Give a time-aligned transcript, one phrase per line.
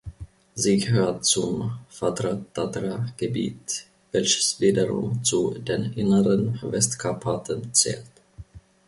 [0.55, 8.09] Sie gehört zum Fatra-Tatra-Gebiet, welches wiederum zu den Inneren Westkarpaten zählt.